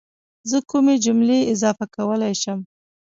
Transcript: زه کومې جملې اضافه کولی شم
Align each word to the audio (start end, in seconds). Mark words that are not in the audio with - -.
زه 0.49 0.57
کومې 0.69 0.95
جملې 1.05 1.39
اضافه 1.53 1.85
کولی 1.95 2.33
شم 2.41 2.59